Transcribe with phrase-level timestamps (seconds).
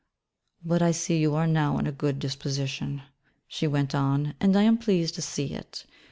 [0.65, 3.03] 'But I see you are now in a good disposition,'
[3.47, 5.85] she went on, 'and I am pleased to see it.